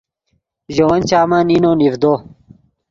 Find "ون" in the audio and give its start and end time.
0.87-1.01